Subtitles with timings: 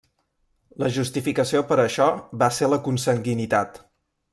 [0.83, 2.09] La justificació per a això
[2.45, 3.83] va ser la consanguinitat.